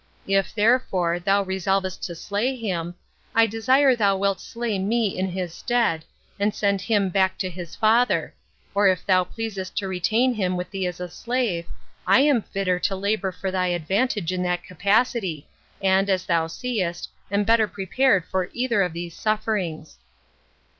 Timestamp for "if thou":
8.87-9.23